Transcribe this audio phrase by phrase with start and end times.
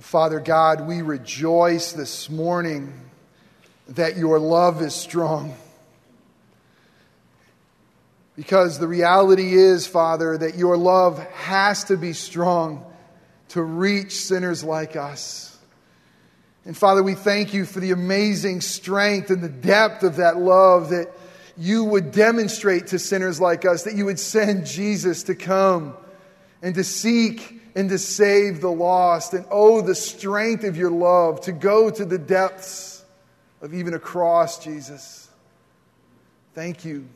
[0.00, 2.92] Father God, we rejoice this morning
[3.88, 5.56] that your love is strong.
[8.36, 12.84] Because the reality is, Father, that your love has to be strong
[13.48, 15.58] to reach sinners like us.
[16.64, 20.90] And Father, we thank you for the amazing strength and the depth of that love
[20.90, 21.10] that
[21.56, 25.96] you would demonstrate to sinners like us, that you would send Jesus to come
[26.62, 29.34] and to seek and to save the lost.
[29.34, 33.04] And oh, the strength of your love to go to the depths
[33.62, 35.28] of even a cross, Jesus.
[36.54, 37.06] Thank you.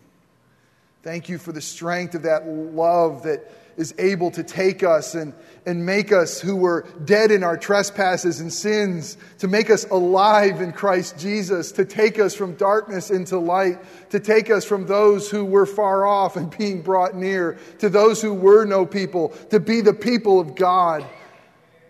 [1.02, 5.32] Thank you for the strength of that love that is able to take us and,
[5.64, 10.60] and make us who were dead in our trespasses and sins, to make us alive
[10.60, 13.78] in Christ Jesus, to take us from darkness into light,
[14.10, 18.20] to take us from those who were far off and being brought near, to those
[18.20, 21.04] who were no people, to be the people of God.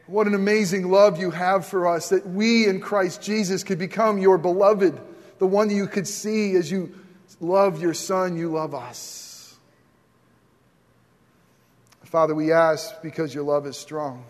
[0.06, 4.18] What an amazing love you have for us that we in Christ Jesus could become
[4.18, 5.00] your beloved,
[5.38, 6.94] the one you could see as you
[7.40, 9.21] love your Son, you love us.
[12.12, 14.26] Father, we ask because your love is strong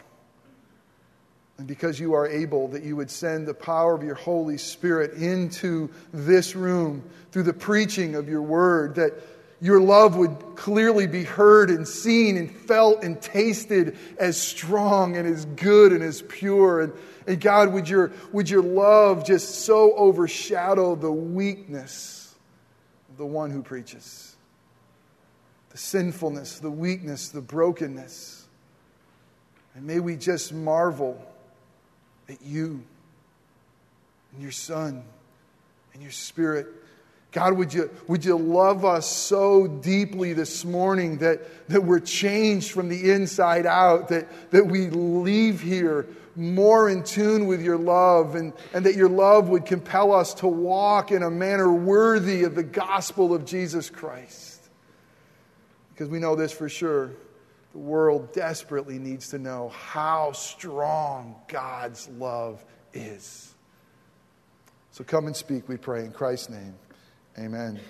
[1.59, 5.15] and because you are able that you would send the power of your Holy Spirit
[5.15, 9.15] into this room through the preaching of your word, that
[9.61, 15.27] your love would clearly be heard and seen and felt and tasted as strong and
[15.27, 16.83] as good and as pure.
[16.83, 16.93] And,
[17.27, 22.33] and God, would your, would your love just so overshadow the weakness
[23.11, 24.32] of the one who preaches.
[25.73, 28.47] The sinfulness, the weakness, the brokenness.
[29.75, 31.21] And may we just marvel
[32.29, 32.83] at you
[34.33, 35.03] and your Son
[35.95, 36.67] and your Spirit.
[37.33, 42.73] God, would you, would you love us so deeply this morning that, that we're changed
[42.73, 48.35] from the inside out, that, that we leave here more in tune with your love,
[48.35, 52.55] and, and that your love would compel us to walk in a manner worthy of
[52.55, 54.52] the gospel of Jesus Christ.
[55.93, 57.11] Because we know this for sure.
[57.73, 63.55] The world desperately needs to know how strong God's love is.
[64.91, 66.75] So come and speak, we pray, in Christ's name.
[67.39, 67.81] Amen.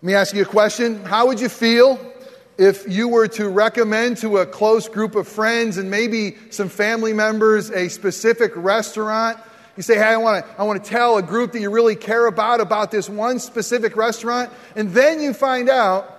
[0.00, 1.02] Let me ask you a question.
[1.04, 1.98] How would you feel
[2.58, 7.14] if you were to recommend to a close group of friends and maybe some family
[7.14, 9.38] members a specific restaurant,
[9.76, 11.96] you say, Hey, I want to I want to tell a group that you really
[11.96, 16.17] care about about this one specific restaurant, and then you find out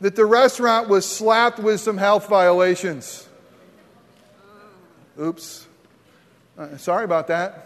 [0.00, 3.28] that the restaurant was slapped with some health violations.
[5.20, 5.66] Oops.
[6.56, 7.64] Uh, sorry about that.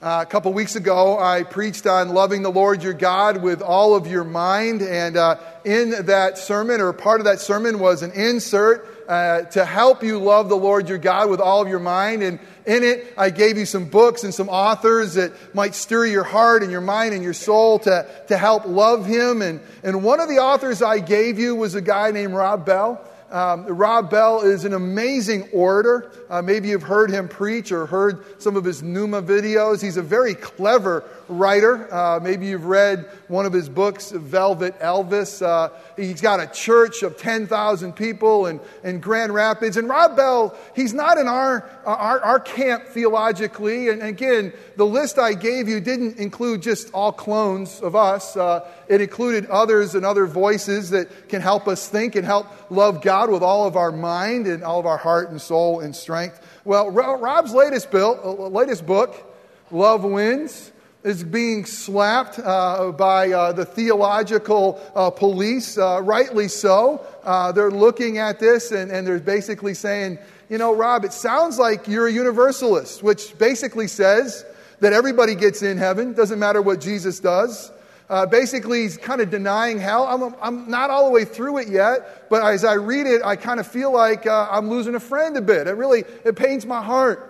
[0.00, 3.94] Uh, a couple weeks ago, I preached on loving the Lord your God with all
[3.94, 4.82] of your mind.
[4.82, 9.64] And uh, in that sermon, or part of that sermon, was an insert uh, to
[9.64, 12.22] help you love the Lord your God with all of your mind.
[12.22, 16.24] And in it, I gave you some books and some authors that might stir your
[16.24, 19.42] heart and your mind and your soul to, to help love Him.
[19.42, 23.04] And, and one of the authors I gave you was a guy named Rob Bell.
[23.32, 26.12] Um, Rob Bell is an amazing orator.
[26.28, 29.80] Uh, maybe you've heard him preach or heard some of his Nooma videos.
[29.80, 31.92] He's a very clever writer.
[31.92, 35.42] Uh, maybe you've read one of his books, Velvet Elvis.
[35.42, 39.76] Uh, he's got a church of 10,000 people in, in Grand Rapids.
[39.76, 43.88] And Rob Bell, he's not in our, our, our camp theologically.
[43.88, 48.68] And again, the list I gave you didn't include just all clones of us, uh,
[48.88, 53.30] it included others and other voices that can help us think and help love God
[53.30, 56.40] with all of our mind and all of our heart and soul and strength.
[56.64, 59.28] Well, Rob's latest, bill, uh, latest book,
[59.70, 60.70] Love Wins,
[61.04, 67.04] is being slapped uh, by uh, the theological uh, police, uh, rightly so.
[67.24, 70.18] Uh, they're looking at this and, and they're basically saying,
[70.48, 74.44] you know, Rob, it sounds like you're a universalist, which basically says
[74.78, 77.72] that everybody gets in heaven, doesn't matter what Jesus does.
[78.08, 80.04] Uh, basically, he's kind of denying hell.
[80.04, 83.36] I'm, I'm not all the way through it yet, but as I read it, I
[83.36, 85.66] kind of feel like I'm losing a friend a bit.
[85.66, 87.28] It really, it pains my heart.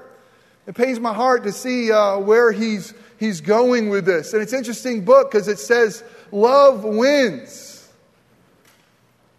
[0.66, 4.32] It pains my heart to see where he's he's going with this.
[4.32, 6.02] And it's an interesting book because it says
[6.32, 7.68] love wins.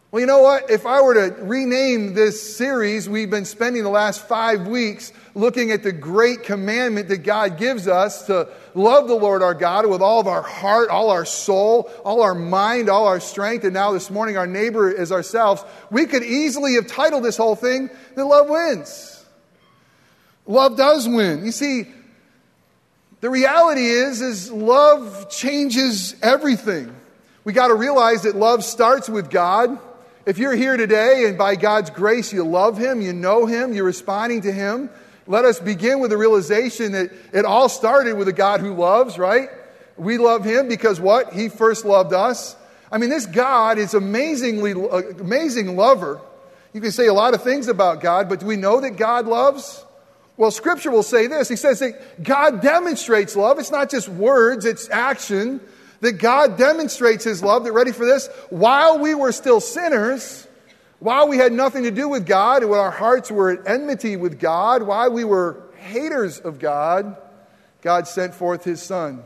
[0.09, 0.69] Well, you know what?
[0.69, 5.71] If I were to rename this series, we've been spending the last five weeks looking
[5.71, 10.03] at the great commandment that God gives us to love the Lord our God with
[10.03, 13.91] all of our heart, all our soul, all our mind, all our strength, and now
[13.91, 15.63] this morning our neighbor is ourselves.
[15.89, 19.25] We could easily have titled this whole thing, that love wins.
[20.45, 21.43] Love does win.
[21.43, 21.87] You see,
[23.23, 26.93] the reality is, is love changes everything.
[27.45, 29.79] We got to realize that love starts with God.
[30.25, 33.85] If you're here today and by God's grace you love Him, you know Him, you're
[33.85, 34.89] responding to Him,
[35.25, 39.17] let us begin with the realization that it all started with a God who loves,
[39.17, 39.47] right?
[39.95, 41.31] We love Him because what?
[41.31, 42.57] He first loved us.
[42.91, 46.19] I mean, this God is amazingly, uh, amazing lover.
[46.73, 49.27] You can say a lot of things about God, but do we know that God
[49.27, 49.85] loves?
[50.35, 51.47] Well, Scripture will say this.
[51.47, 53.59] He says that God demonstrates love.
[53.59, 55.61] It's not just words, it's action
[56.03, 60.45] that God demonstrates his love, that ready for this, while we were still sinners,
[60.99, 64.17] while we had nothing to do with God, and when our hearts were at enmity
[64.17, 67.15] with God, while we were haters of God,
[67.81, 69.23] God sent forth his son.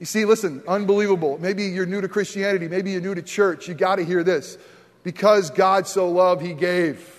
[0.00, 1.38] You see, listen, unbelievable.
[1.40, 3.68] Maybe you're new to Christianity, maybe you're new to church.
[3.68, 4.58] You got to hear this.
[5.04, 7.14] Because God so loved, he gave.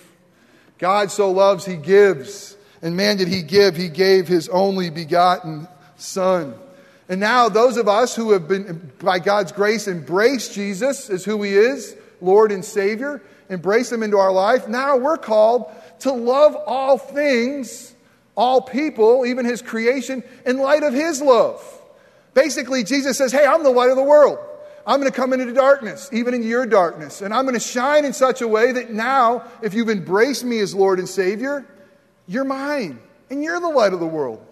[0.78, 2.54] God so loves, he gives.
[2.82, 3.76] And man, did he give?
[3.76, 6.54] He gave his only begotten son.
[7.10, 11.42] And now, those of us who have been, by God's grace, embraced Jesus as who
[11.42, 16.54] He is, Lord and Savior, embrace Him into our life, now we're called to love
[16.54, 17.92] all things,
[18.36, 21.60] all people, even His creation, in light of His love.
[22.32, 24.38] Basically, Jesus says, Hey, I'm the light of the world.
[24.86, 27.22] I'm going to come into darkness, even in your darkness.
[27.22, 30.60] And I'm going to shine in such a way that now, if you've embraced me
[30.60, 31.66] as Lord and Savior,
[32.30, 33.00] you're mine.
[33.28, 34.44] And you're the light of the world.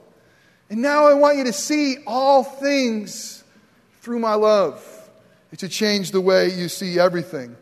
[0.68, 3.44] And now I want you to see all things
[4.00, 4.84] through my love.
[5.52, 7.56] It should change the way you see everything.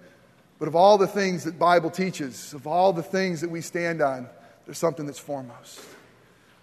[0.59, 4.01] But of all the things that Bible teaches, of all the things that we stand
[4.01, 4.27] on,
[4.65, 5.81] there's something that's foremost.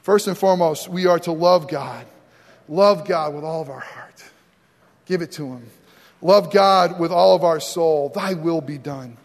[0.02, 2.08] First and foremost, we are to love God.
[2.68, 4.24] Love God with all of our heart.
[5.06, 5.70] Give it to Him.
[6.24, 8.10] Love God with all of our soul.
[8.10, 9.18] Thy will be done.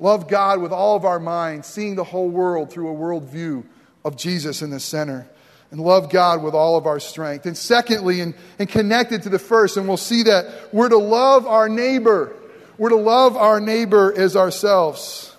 [0.00, 3.64] Love God with all of our mind, seeing the whole world through a worldview
[4.06, 5.26] of Jesus in the center
[5.72, 7.44] and love God with all of our strength.
[7.44, 11.44] And secondly, and, and connected to the first, and we'll see that we're to love
[11.44, 12.32] our neighbor.
[12.78, 15.34] We're to love our neighbor as ourselves.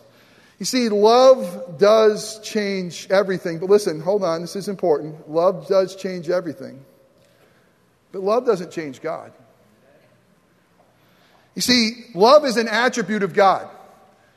[0.60, 3.60] You see, love does change everything.
[3.60, 5.30] But listen, hold on, this is important.
[5.30, 6.84] Love does change everything.
[8.12, 9.32] But love doesn't change God.
[11.56, 13.70] You see, love is an attribute of God.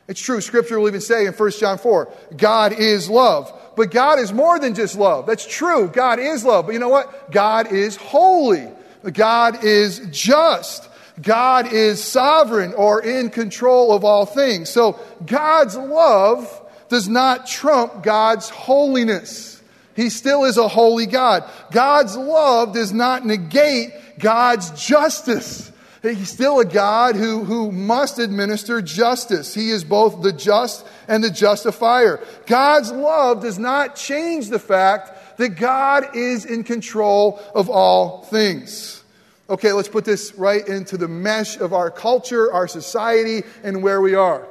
[0.06, 0.40] It's true.
[0.40, 3.52] Scripture will even say in 1 John 4, God is love.
[3.76, 5.26] But God is more than just love.
[5.26, 5.88] That's true.
[5.88, 6.66] God is love.
[6.66, 7.30] But you know what?
[7.30, 8.68] God is holy.
[9.12, 10.88] God is just.
[11.20, 14.70] God is sovereign or in control of all things.
[14.70, 19.62] So God's love does not trump God's holiness.
[19.94, 21.44] He still is a holy God.
[21.70, 25.70] God's love does not negate God's justice.
[26.02, 29.52] He's still a God who, who must administer justice.
[29.52, 32.24] He is both the just and the justifier.
[32.46, 39.02] God's love does not change the fact that God is in control of all things.
[39.50, 44.00] Okay, let's put this right into the mesh of our culture, our society, and where
[44.00, 44.46] we are.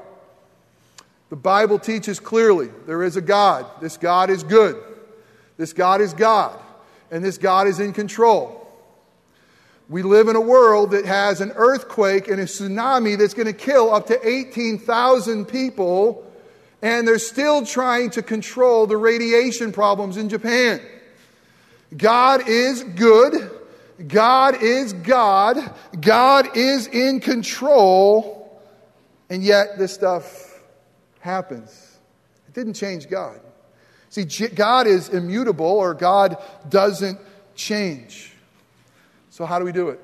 [1.30, 3.66] The Bible teaches clearly there is a God.
[3.80, 4.76] This God is good.
[5.56, 6.60] This God is God.
[7.10, 8.60] And this God is in control.
[9.88, 13.54] We live in a world that has an earthquake and a tsunami that's going to
[13.54, 16.29] kill up to 18,000 people,
[16.81, 20.81] and they're still trying to control the radiation problems in Japan.
[21.96, 23.52] God is good.
[24.08, 25.58] God is God.
[26.00, 28.62] God is in control.
[29.30, 30.60] And yet, this stuff
[31.20, 31.98] happens.
[32.48, 33.40] It didn't change God.
[34.10, 36.38] See, God is immutable or God
[36.68, 37.20] doesn't
[37.56, 38.34] change.
[39.30, 40.00] So, how do we do it?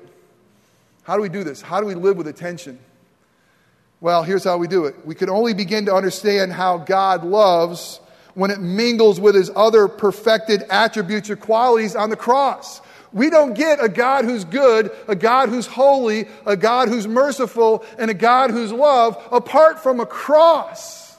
[1.02, 1.60] How do we do this?
[1.60, 2.78] How do we live with attention?
[4.00, 4.94] Well, here's how we do it.
[5.06, 7.98] We can only begin to understand how God loves
[8.34, 12.82] when it mingles with his other perfected attributes or qualities on the cross.
[13.12, 17.82] We don't get a God who's good, a God who's holy, a God who's merciful,
[17.98, 21.16] and a God who's love apart from a cross.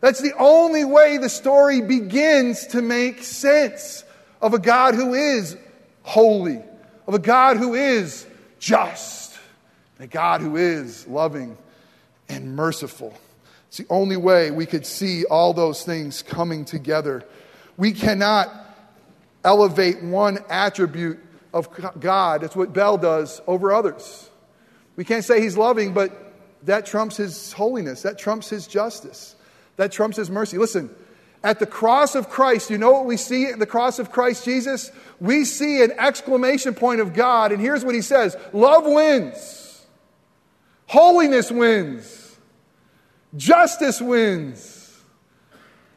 [0.00, 4.04] That's the only way the story begins to make sense
[4.40, 5.56] of a God who is
[6.02, 6.62] holy,
[7.08, 8.24] of a God who is
[8.60, 9.36] just,
[9.98, 11.58] a God who is loving
[12.30, 13.18] and merciful.
[13.68, 17.24] It's the only way we could see all those things coming together.
[17.76, 18.48] We cannot
[19.44, 21.18] elevate one attribute
[21.52, 21.68] of
[21.98, 24.30] God, that's what Bell does, over others.
[24.96, 26.34] We can't say he's loving, but
[26.64, 29.34] that trumps his holiness, that trumps his justice,
[29.76, 30.58] that trumps his mercy.
[30.58, 30.90] Listen,
[31.42, 34.44] at the cross of Christ, you know what we see at the cross of Christ
[34.44, 34.92] Jesus?
[35.20, 39.86] We see an exclamation point of God, and here's what he says Love wins,
[40.86, 42.19] holiness wins,
[43.36, 45.00] justice wins,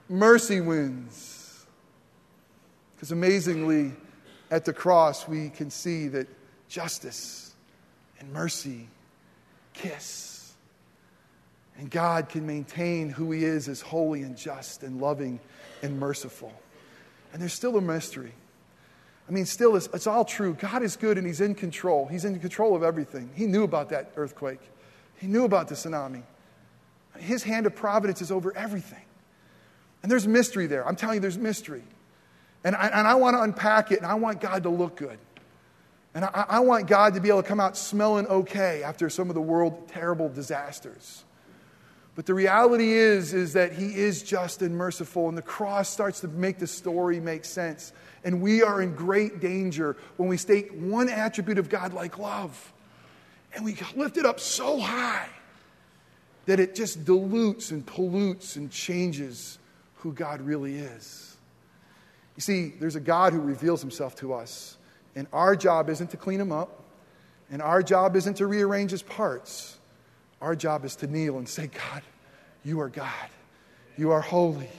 [0.09, 1.65] mercy wins.
[2.95, 3.91] Because amazingly,
[4.49, 6.27] at the cross, we can see that
[6.69, 7.53] justice
[8.19, 8.87] and mercy
[9.73, 10.53] kiss.
[11.77, 15.39] And God can maintain who He is as holy and just and loving
[15.81, 16.53] and merciful.
[17.33, 18.31] And there's still a mystery.
[19.27, 20.53] I mean, still, it's, it's, all true.
[20.53, 22.07] God is good and He's in control.
[22.07, 23.31] He's in control of everything.
[23.35, 24.61] He knew about that earthquake,
[25.17, 26.23] He knew about the tsunami.
[27.19, 29.03] His hand of providence is over everything.
[30.01, 30.85] And there's mystery there.
[30.87, 31.83] I'm telling you, there's mystery.
[32.63, 35.17] And I, and I want to unpack it, and I want God to look good.
[36.13, 39.29] And I, I want God to be able to come out smelling okay after some
[39.29, 41.23] of the world terrible disasters.
[42.15, 46.19] But the reality is, is that he is just and merciful, and the cross starts
[46.19, 47.91] to make the story make sense.
[48.23, 52.71] And we are in great danger when we state one attribute of God like love,
[53.55, 55.27] and we lift it up so high
[56.45, 59.59] that it just dilutes and pollutes and changes
[59.95, 61.37] who God really is.
[62.35, 64.77] You see, there's a God who reveals himself to us,
[65.15, 66.83] and our job isn't to clean him up,
[67.51, 69.77] and our job isn't to rearrange his parts.
[70.41, 72.01] Our job is to kneel and say, God,
[72.65, 73.29] you are God.
[73.97, 74.69] You are holy.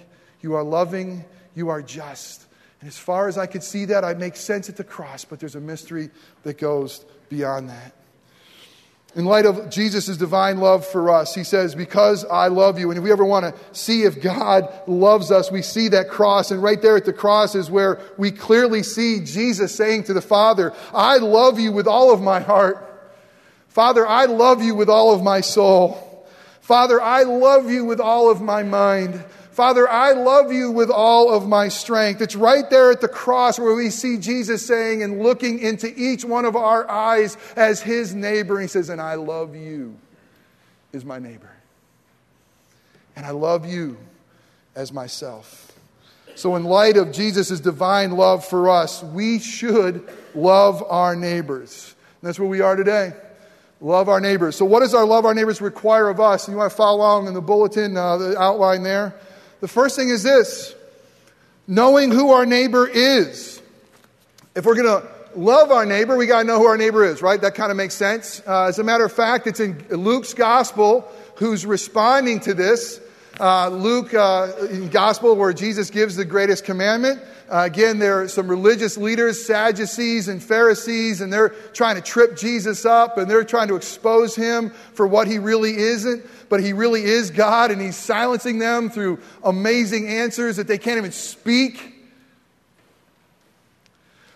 [0.43, 1.25] You are loving.
[1.55, 2.47] You are just.
[2.81, 5.41] And as far as I could see that, I make sense at the cross, but
[5.41, 6.11] there's a mystery
[6.43, 7.95] that goes beyond that.
[9.17, 12.91] In light of Jesus' divine love for us, he says, Because I love you.
[12.91, 16.51] And if we ever want to see if God loves us, we see that cross.
[16.51, 20.21] And right there at the cross is where we clearly see Jesus saying to the
[20.21, 22.91] Father, I love you with all of my heart.
[23.69, 26.29] Father, I love you with all of my soul.
[26.61, 29.23] Father, I love you with all of my mind.
[29.55, 32.21] Father, I love you with all of my strength.
[32.21, 36.25] It's right there at the cross where we see Jesus saying and looking into each
[36.25, 38.59] one of our eyes as his neighbor.
[38.59, 39.97] He says, And I love you
[40.93, 41.53] as my neighbor.
[43.15, 43.97] And I love you
[44.75, 45.71] as myself.
[46.35, 51.95] So, in light of Jesus' divine love for us, we should love our neighbors.
[52.21, 53.13] And that's where we are today.
[53.81, 54.57] Love our neighbors.
[54.57, 56.49] So, what does our love our neighbors require of us?
[56.49, 59.15] You want to follow along in the bulletin, uh, the outline there?
[59.65, 60.75] The first thing is this
[61.67, 63.63] knowing who our neighbor is.
[64.55, 67.23] If we're going to love our neighbor, we got to know who our neighbor is,
[67.23, 67.41] right?
[67.41, 68.43] That kind of makes sense.
[68.47, 73.01] Uh, as a matter of fact, it's in Luke's gospel who's responding to this.
[73.41, 77.23] Uh, Luke, uh, in gospel, where Jesus gives the greatest commandment.
[77.51, 82.37] Uh, again, there are some religious leaders, Sadducees and Pharisees, and they're trying to trip
[82.37, 86.25] Jesus up and they're trying to expose him for what he really isn't.
[86.49, 90.99] But he really is God, and he's silencing them through amazing answers that they can't
[90.99, 91.93] even speak.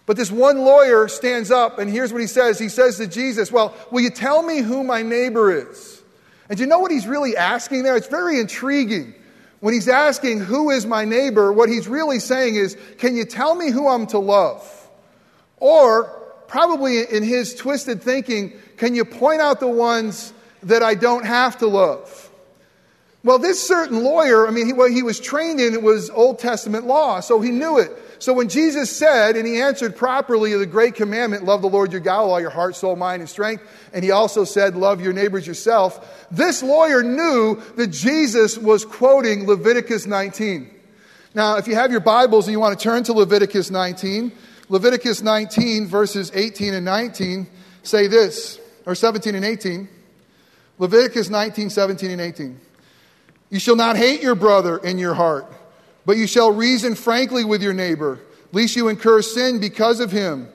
[0.04, 3.52] But this one lawyer stands up, and here's what he says He says to Jesus,
[3.52, 6.02] Well, will you tell me who my neighbor is?
[6.48, 7.96] And you know what he's really asking there?
[7.96, 9.14] It's very intriguing.
[9.60, 11.52] When he's asking, Who is my neighbor?
[11.52, 14.88] what he's really saying is, Can you tell me who I'm to love?
[15.58, 16.04] Or,
[16.46, 21.58] probably in his twisted thinking, Can you point out the ones that I don't have
[21.58, 22.30] to love?
[23.24, 26.38] Well, this certain lawyer, I mean, he, what he was trained in it was Old
[26.38, 27.90] Testament law, so he knew it.
[28.18, 32.00] So when Jesus said, and he answered properly the great commandment, love the Lord your
[32.00, 35.12] God with all your heart, soul, mind, and strength, and he also said, love your
[35.12, 40.68] neighbors yourself, this lawyer knew that Jesus was quoting Leviticus 19.
[41.34, 44.32] Now, if you have your Bibles and you want to turn to Leviticus 19,
[44.68, 47.46] Leviticus 19, verses 18 and 19
[47.82, 49.88] say this, or 17 and 18.
[50.78, 52.60] Leviticus 19, 17 and 18.
[53.50, 55.52] You shall not hate your brother in your heart.
[56.08, 58.18] But you shall reason frankly with your neighbor,
[58.50, 60.48] lest you incur sin because of him.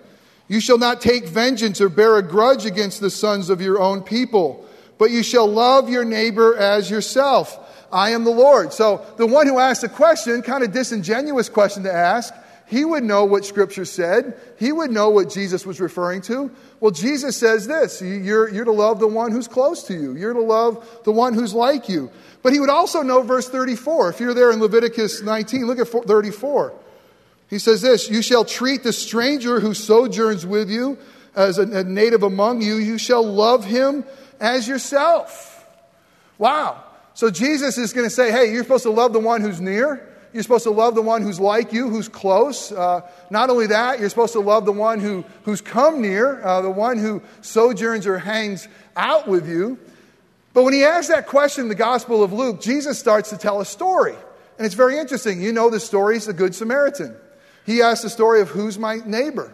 [0.48, 4.02] You shall not take vengeance or bear a grudge against the sons of your own
[4.02, 4.68] people,
[4.98, 7.60] but you shall love your neighbor as yourself.
[7.92, 8.74] I am the Lord.
[8.74, 12.34] So the one who asked the question, kind of disingenuous question to ask,
[12.74, 14.36] he would know what Scripture said.
[14.58, 16.50] He would know what Jesus was referring to.
[16.80, 20.34] Well, Jesus says this you're, you're to love the one who's close to you, you're
[20.34, 22.10] to love the one who's like you.
[22.42, 24.10] But he would also know verse 34.
[24.10, 26.74] If you're there in Leviticus 19, look at 34.
[27.48, 30.98] He says this You shall treat the stranger who sojourns with you
[31.36, 34.04] as a, a native among you, you shall love him
[34.40, 35.64] as yourself.
[36.40, 36.84] Wow.
[37.14, 40.10] So Jesus is going to say, Hey, you're supposed to love the one who's near.
[40.34, 42.72] You're supposed to love the one who's like you, who's close.
[42.72, 46.62] Uh, not only that, you're supposed to love the one who, who's come near, uh,
[46.62, 49.78] the one who sojourns or hangs out with you.
[50.54, 53.62] But when he asks that question in the Gospel of Luke, Jesus starts to tell
[53.62, 54.16] a story.
[54.58, 55.42] And it's very interesting.
[55.42, 57.16] You know the story is the Good Samaritan.
[57.66, 59.54] He asks the story of who's my neighbor.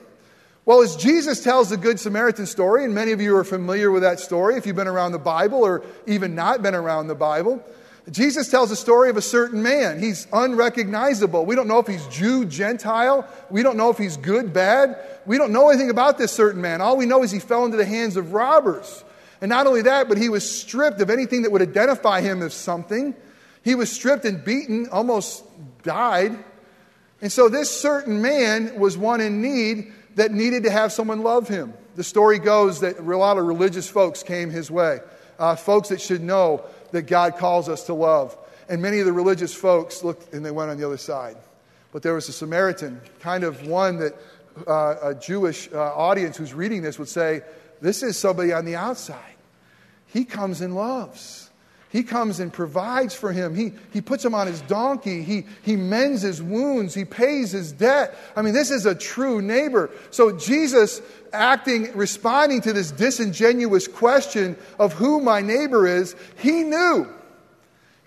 [0.66, 4.04] Well, as Jesus tells the Good Samaritan story, and many of you are familiar with
[4.04, 7.64] that story if you've been around the Bible or even not been around the Bible,
[8.12, 10.00] Jesus tells the story of a certain man.
[10.00, 11.46] He's unrecognizable.
[11.46, 13.28] We don't know if he's Jew, Gentile.
[13.50, 14.98] We don't know if he's good, bad.
[15.26, 16.82] We don't know anything about this certain man.
[16.82, 19.04] All we know is he fell into the hands of robbers.
[19.42, 22.54] And not only that, but he was stripped of anything that would identify him as
[22.54, 23.16] something.
[23.64, 25.44] He was stripped and beaten, almost
[25.84, 26.38] died.
[27.22, 31.48] And so this certain man was one in need that needed to have someone love
[31.48, 31.74] him.
[31.96, 35.00] The story goes that a lot of religious folks came his way,
[35.38, 38.38] uh, folks that should know that God calls us to love.
[38.68, 41.38] And many of the religious folks looked and they went on the other side.
[41.92, 44.16] But there was a Samaritan, kind of one that
[44.68, 47.42] uh, a Jewish uh, audience who's reading this would say,
[47.82, 49.36] This is somebody on the outside.
[50.08, 51.49] He comes and loves.
[51.92, 53.56] He comes and provides for him.
[53.56, 55.24] He, he puts him on his donkey.
[55.24, 56.94] He, he mends his wounds.
[56.94, 58.16] He pays his debt.
[58.36, 59.90] I mean, this is a true neighbor.
[60.12, 61.02] So Jesus
[61.34, 67.08] acting, responding to this disingenuous question of who my neighbor is, he knew.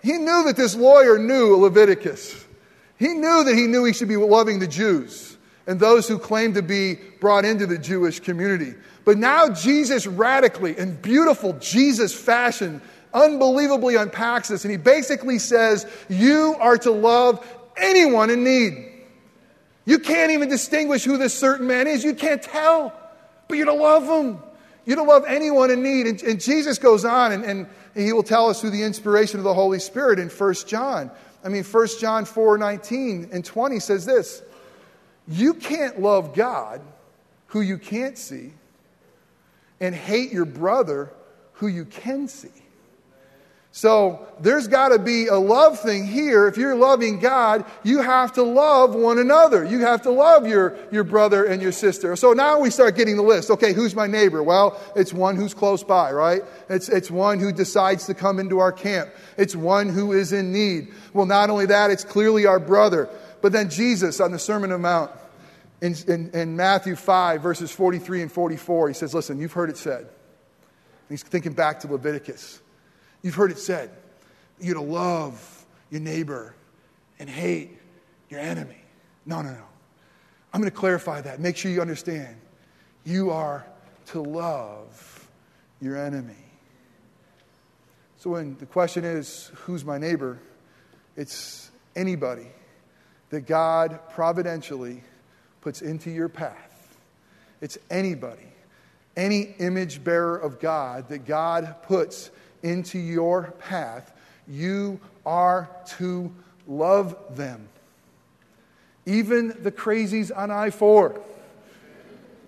[0.01, 2.45] He knew that this lawyer knew Leviticus.
[2.97, 5.37] He knew that he knew he should be loving the Jews
[5.67, 8.75] and those who claimed to be brought into the Jewish community.
[9.05, 12.81] But now Jesus radically, in beautiful Jesus fashion,
[13.13, 14.65] unbelievably unpacks this.
[14.65, 17.45] And he basically says, You are to love
[17.77, 18.91] anyone in need.
[19.85, 22.03] You can't even distinguish who this certain man is.
[22.03, 22.93] You can't tell,
[23.47, 24.39] but you're to love him.
[24.85, 26.07] You're to love anyone in need.
[26.07, 29.43] And, and Jesus goes on, and, and, he will tell us through the inspiration of
[29.43, 31.11] the Holy Spirit in 1 John.
[31.43, 34.41] I mean, 1 John 4 19 and 20 says this
[35.27, 36.81] You can't love God,
[37.47, 38.53] who you can't see,
[39.79, 41.13] and hate your brother,
[41.53, 42.62] who you can see.
[43.75, 46.47] So there's got to be a love thing here.
[46.47, 49.65] If you're loving God, you have to love one another.
[49.65, 52.15] You have to love your, your brother and your sister.
[52.15, 53.49] So now we start getting the list.
[53.49, 54.43] Okay, who's my neighbor?
[54.43, 56.43] Well, it's one who's close by, right?
[56.69, 59.09] It's, it's one who decides to come into our camp.
[59.37, 60.93] It's one who is in need.
[61.11, 63.09] Well, not only that, it's clearly our brother.
[63.41, 65.11] But then Jesus on the Sermon on the Mount
[65.81, 69.77] in, in, in Matthew 5, verses 43 and 44, he says, Listen, you've heard it
[69.77, 70.07] said.
[71.09, 72.61] he's thinking back to Leviticus.
[73.23, 73.89] You've heard it said
[74.59, 76.53] you're to love your neighbor
[77.19, 77.77] and hate
[78.29, 78.77] your enemy.
[79.25, 79.63] No, no, no.
[80.53, 81.39] I'm going to clarify that.
[81.39, 82.35] Make sure you understand.
[83.03, 83.65] You are
[84.07, 85.27] to love
[85.81, 86.35] your enemy.
[88.17, 90.39] So when the question is, who's my neighbor?
[91.17, 92.47] It's anybody
[93.31, 95.03] that God providentially
[95.61, 96.97] puts into your path.
[97.61, 98.47] It's anybody,
[99.17, 102.29] any image bearer of God that God puts
[102.63, 104.11] into your path,
[104.47, 106.31] you are to
[106.67, 107.67] love them.
[109.05, 111.19] Even the crazies on I 4,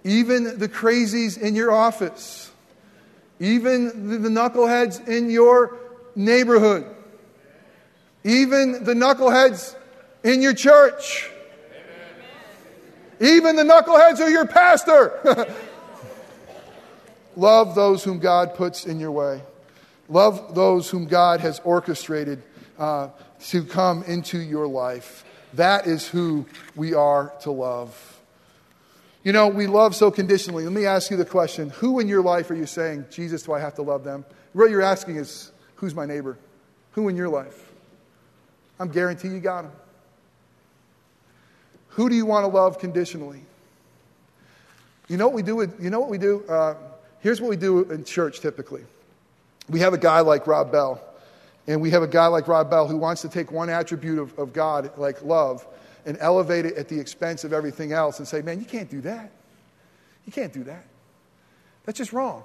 [0.04, 2.52] even the crazies in your office,
[3.40, 5.78] even the knuckleheads in your
[6.16, 6.86] neighborhood,
[8.24, 9.76] even the knuckleheads
[10.24, 11.30] in your church,
[13.20, 15.54] even the knuckleheads of your pastor.
[17.36, 19.42] Love those whom God puts in your way.
[20.08, 22.44] Love those whom God has orchestrated
[22.78, 23.10] uh,
[23.48, 25.26] to come into your life.
[25.54, 28.22] That is who we are to love.
[29.24, 30.64] You know, we love so conditionally.
[30.64, 33.54] Let me ask you the question Who in your life are you saying, Jesus, do
[33.54, 34.26] I have to love them?
[34.54, 36.38] What you're asking is, Who's my neighbor?
[36.92, 37.72] Who in your life?
[38.80, 39.72] I'm guarantee you got them.
[41.90, 43.42] Who do you want to love conditionally?
[45.08, 45.56] You know what we do?
[45.56, 46.44] With, you know what we do?
[46.48, 46.76] Uh,
[47.22, 48.84] here's what we do in church typically
[49.70, 51.02] we have a guy like Rob Bell,
[51.68, 54.38] and we have a guy like Rob Bell who wants to take one attribute of,
[54.38, 55.66] of God, like love,
[56.06, 59.02] and elevate it at the expense of everything else and say, man, you can't do
[59.02, 59.32] that.
[60.26, 60.86] You can't do that.
[61.86, 62.44] That's just wrong.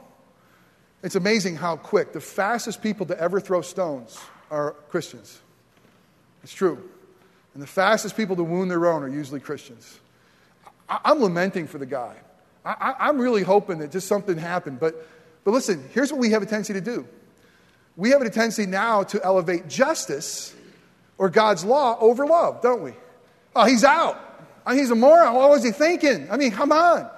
[1.03, 4.19] It's amazing how quick the fastest people to ever throw stones
[4.51, 5.41] are Christians.
[6.43, 6.91] It's true.
[7.55, 9.99] And the fastest people to wound their own are usually Christians.
[10.89, 12.17] I, am lamenting for the guy.
[12.65, 15.07] I, I'm really hoping that just something happened, but
[15.45, 17.07] but listen, here's what we have a tendency to do
[17.97, 20.55] we have a tendency now to elevate justice
[21.19, 22.93] or God's law over love, don't we?
[23.55, 24.19] Oh, he's out.
[24.65, 25.35] I he's a moron.
[25.35, 26.31] What was he thinking?
[26.31, 27.11] I mean, come on.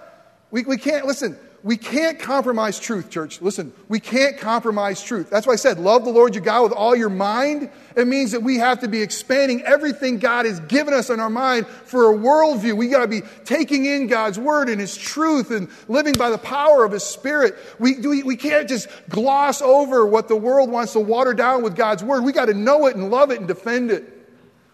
[0.50, 3.40] We, we can't, listen, we can't compromise truth, church.
[3.40, 5.30] Listen, we can't compromise truth.
[5.30, 7.70] That's why I said, love the Lord your God with all your mind.
[7.96, 11.30] It means that we have to be expanding everything God has given us in our
[11.30, 12.76] mind for a worldview.
[12.76, 16.38] We got to be taking in God's word and his truth and living by the
[16.38, 17.54] power of his spirit.
[17.78, 21.76] We, we, we can't just gloss over what the world wants to water down with
[21.76, 22.24] God's word.
[22.24, 24.04] We got to know it and love it and defend it.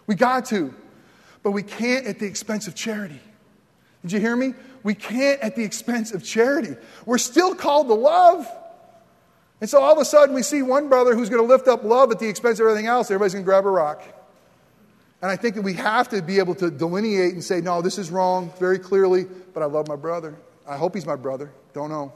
[0.07, 0.73] We got to.
[1.43, 3.19] But we can't at the expense of charity.
[4.01, 4.55] Did you hear me?
[4.89, 6.75] We can't at the expense of charity.
[7.05, 8.51] We're still called to love.
[9.61, 11.83] And so all of a sudden we see one brother who's going to lift up
[11.83, 13.11] love at the expense of everything else.
[13.11, 14.01] Everybody's going to grab a rock.
[15.21, 17.99] And I think that we have to be able to delineate and say, no, this
[17.99, 20.35] is wrong very clearly, but I love my brother.
[20.67, 21.51] I hope he's my brother.
[21.73, 22.11] Don't know.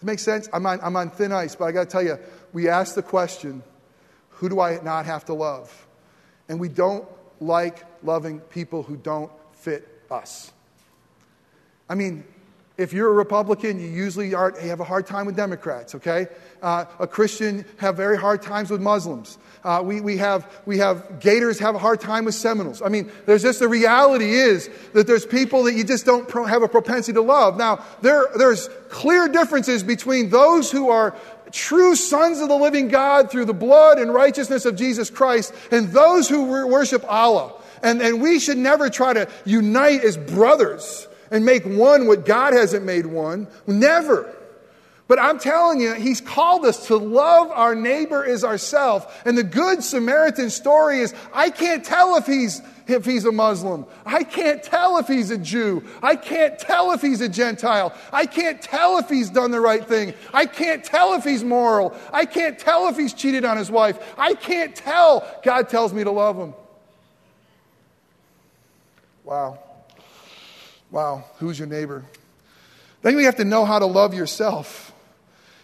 [0.00, 0.48] It makes sense?
[0.52, 2.20] I'm on, I'm on thin ice, but I got to tell you,
[2.52, 3.64] we ask the question
[4.28, 5.88] who do I not have to love?
[6.48, 7.04] And we don't
[7.40, 10.52] like loving people who don't fit us.
[11.88, 12.24] I mean,
[12.78, 16.28] if you're a Republican, you usually are, you have a hard time with Democrats, okay?
[16.62, 19.36] Uh, a Christian have very hard times with Muslims.
[19.64, 22.80] Uh, we, we, have, we have Gators have a hard time with Seminoles.
[22.80, 26.44] I mean, there's just the reality is that there's people that you just don't pro-
[26.44, 27.56] have a propensity to love.
[27.56, 31.16] Now, there, there's clear differences between those who are
[31.50, 35.88] true sons of the living God through the blood and righteousness of Jesus Christ and
[35.88, 37.54] those who worship Allah.
[37.82, 42.52] And, and we should never try to unite as brothers and make one what God
[42.52, 43.48] hasn't made one.
[43.66, 44.34] Never.
[45.08, 49.06] But I'm telling you, He's called us to love our neighbor as ourselves.
[49.24, 53.86] And the Good Samaritan story is I can't tell if he's, if he's a Muslim.
[54.04, 55.82] I can't tell if he's a Jew.
[56.02, 57.94] I can't tell if he's a Gentile.
[58.12, 60.12] I can't tell if he's done the right thing.
[60.34, 61.96] I can't tell if he's moral.
[62.12, 63.98] I can't tell if he's cheated on his wife.
[64.18, 65.26] I can't tell.
[65.42, 66.52] God tells me to love him.
[69.24, 69.58] Wow.
[70.90, 72.04] Wow, who's your neighbor?
[73.02, 74.92] Then we have to know how to love yourself.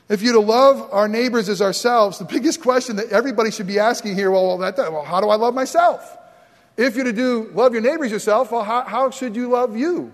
[0.08, 3.78] If you're to love our neighbors as ourselves, the biggest question that everybody should be
[3.78, 6.18] asking here, well, that, well how do I love myself?
[6.76, 10.12] If you're to do love your neighbors yourself, well, how, how should you love you?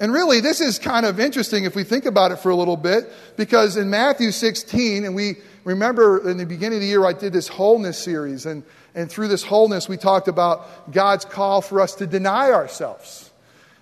[0.00, 2.76] And really, this is kind of interesting if we think about it for a little
[2.76, 7.12] bit, because in Matthew 16, and we remember in the beginning of the year, I
[7.12, 11.80] did this wholeness series, and, and through this wholeness, we talked about God's call for
[11.80, 13.30] us to deny ourselves.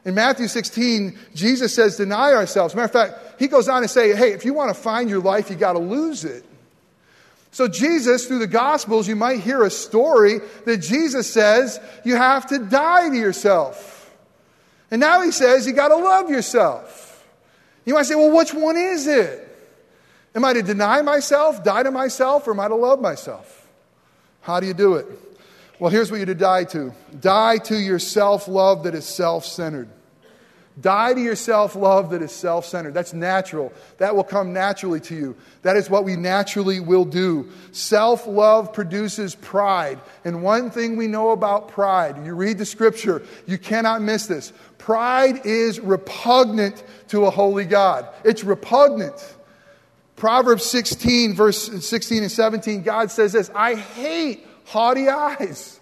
[0.05, 2.75] In Matthew 16, Jesus says, deny ourselves.
[2.75, 5.21] Matter of fact, he goes on to say, hey, if you want to find your
[5.21, 6.45] life, you got to lose it.
[7.53, 12.47] So, Jesus, through the Gospels, you might hear a story that Jesus says you have
[12.47, 14.11] to die to yourself.
[14.91, 17.27] And now he says you got to love yourself.
[17.85, 19.49] You might say, well, which one is it?
[20.35, 23.69] Am I to deny myself, die to myself, or am I to love myself?
[24.41, 25.07] How do you do it?
[25.83, 29.45] Well, here's what you're to die to die to your self love that is self
[29.45, 29.89] centered.
[30.81, 32.95] Die to your self love that is self centered.
[32.95, 33.73] That's natural.
[33.99, 35.37] That will come naturally to you.
[35.63, 37.51] That is what we naturally will do.
[37.73, 39.99] Self love produces pride.
[40.25, 44.53] And one thing we know about pride, you read the scripture, you cannot miss this.
[44.79, 48.07] Pride is repugnant to a holy God.
[48.23, 49.35] It's repugnant.
[50.15, 55.81] Proverbs 16, verse 16 and 17, God says this I hate haughty eyes.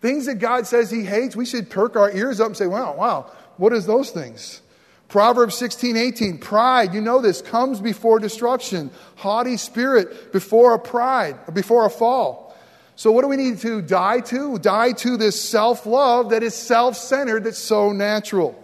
[0.00, 2.94] Things that God says He hates, we should perk our ears up and say, wow,
[2.94, 4.60] wow, what is those things?
[5.08, 8.90] Proverbs 16, 18, pride, you know this, comes before destruction.
[9.16, 12.56] Haughty spirit before a pride, before a fall.
[12.96, 14.58] So, what do we need to die to?
[14.58, 18.58] Die to this self love that is self centered, that's so natural.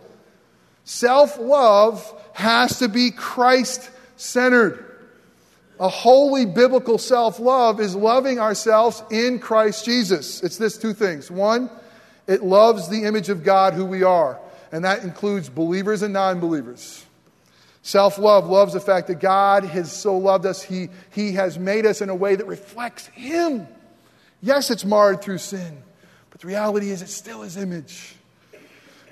[0.84, 4.87] Self love has to be Christ centered.
[5.80, 10.42] A holy biblical self love is loving ourselves in Christ Jesus.
[10.42, 11.30] It's this two things.
[11.30, 11.70] One,
[12.26, 14.40] it loves the image of God who we are,
[14.72, 17.06] and that includes believers and non believers.
[17.82, 21.86] Self love loves the fact that God has so loved us, he, he has made
[21.86, 23.66] us in a way that reflects Him.
[24.42, 25.82] Yes, it's marred through sin,
[26.30, 28.14] but the reality is it's still His image.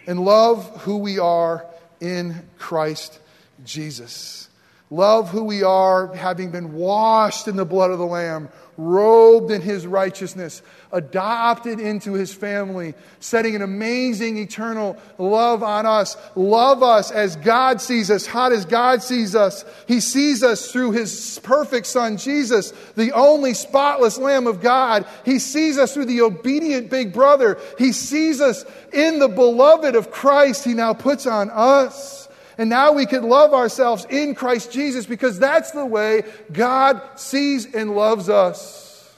[0.06, 1.64] And love who we are
[2.00, 3.18] in Christ
[3.64, 4.45] Jesus.
[4.88, 9.60] Love who we are, having been washed in the blood of the Lamb, robed in
[9.60, 16.16] his righteousness, adopted into his family, setting an amazing eternal love on us.
[16.36, 18.26] Love us as God sees us.
[18.26, 19.64] How does God sees us?
[19.88, 25.04] He sees us through his perfect son, Jesus, the only spotless Lamb of God.
[25.24, 27.58] He sees us through the obedient big brother.
[27.76, 30.64] He sees us in the beloved of Christ.
[30.64, 32.25] He now puts on us.
[32.58, 37.72] And now we can love ourselves in Christ Jesus because that's the way God sees
[37.74, 39.14] and loves us.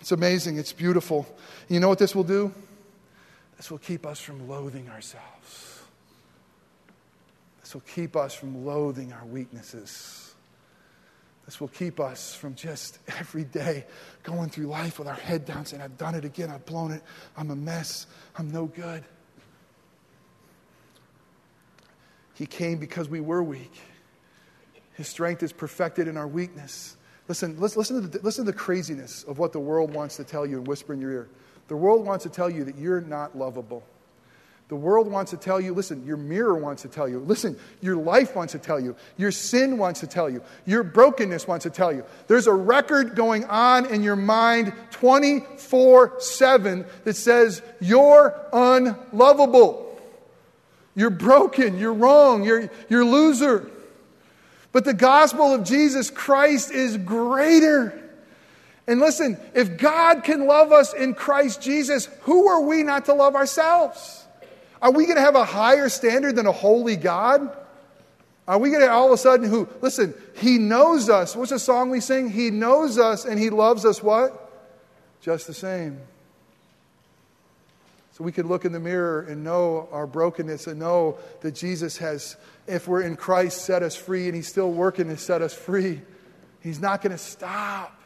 [0.00, 0.58] It's amazing.
[0.58, 1.26] It's beautiful.
[1.68, 2.52] You know what this will do?
[3.56, 5.80] This will keep us from loathing ourselves.
[7.62, 10.34] This will keep us from loathing our weaknesses.
[11.46, 13.86] This will keep us from just every day
[14.22, 17.02] going through life with our head down saying, I've done it again, I've blown it,
[17.36, 19.04] I'm a mess, I'm no good.
[22.34, 23.72] He came because we were weak.
[24.94, 26.96] His strength is perfected in our weakness.
[27.26, 30.44] Listen, listen, to the, listen to the craziness of what the world wants to tell
[30.44, 31.28] you and whisper in your ear.
[31.68, 33.82] The world wants to tell you that you're not lovable.
[34.68, 37.96] The world wants to tell you, listen, your mirror wants to tell you, listen, your
[37.96, 41.70] life wants to tell you, your sin wants to tell you, your brokenness wants to
[41.70, 42.04] tell you.
[42.28, 49.83] There's a record going on in your mind 24 7 that says you're unlovable.
[50.94, 51.78] You're broken.
[51.78, 52.44] You're wrong.
[52.44, 53.70] You're, you're loser.
[54.72, 58.00] But the gospel of Jesus Christ is greater.
[58.86, 63.14] And listen, if God can love us in Christ Jesus, who are we not to
[63.14, 64.24] love ourselves?
[64.82, 67.56] Are we going to have a higher standard than a holy God?
[68.46, 71.34] Are we going to all of a sudden who, listen, He knows us.
[71.34, 72.28] What's the song we sing?
[72.28, 74.40] He knows us and He loves us what?
[75.22, 75.98] Just the same.
[78.14, 81.98] So we can look in the mirror and know our brokenness and know that Jesus
[81.98, 82.36] has,
[82.68, 86.00] if we're in Christ, set us free and He's still working to set us free.
[86.60, 88.00] He's not going to stop.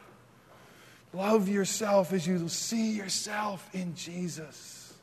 [1.13, 4.95] Love yourself as you see yourself in Jesus.